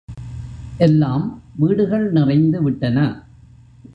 எல்லாம் 0.77 1.41
வீடுகள் 1.57 2.11
நிறைந்து 2.11 2.61
விட்டன. 2.63 2.97